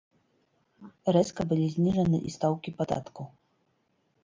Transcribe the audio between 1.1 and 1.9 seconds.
Рэзка былі